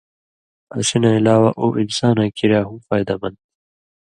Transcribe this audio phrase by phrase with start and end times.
[0.77, 3.49] اسی نہ علاوہ اُو انساناں کریا ہُم فائدہ مند تھی۔